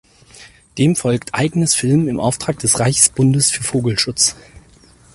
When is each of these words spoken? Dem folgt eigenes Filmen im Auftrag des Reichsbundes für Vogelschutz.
Dem 0.79 0.95
folgt 0.95 1.35
eigenes 1.35 1.75
Filmen 1.75 2.07
im 2.07 2.19
Auftrag 2.19 2.57
des 2.57 2.79
Reichsbundes 2.79 3.51
für 3.51 3.61
Vogelschutz. 3.61 4.35